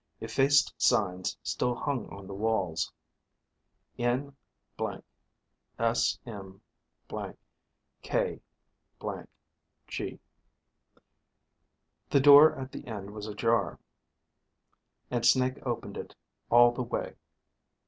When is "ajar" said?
13.27-13.77